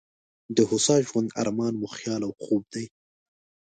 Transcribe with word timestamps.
د 0.55 0.57
هوسا 0.69 0.95
ژوند 1.07 1.29
ارمان 1.41 1.73
مو 1.81 1.87
خیال 1.97 2.21
او 2.27 2.33
خوب 2.43 2.61
دی. 2.73 2.85